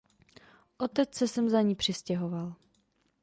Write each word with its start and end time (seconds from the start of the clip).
Otec 0.77 1.15
se 1.15 1.27
sem 1.27 1.49
za 1.49 1.61
ní 1.61 1.75
přistěhoval. 1.75 2.53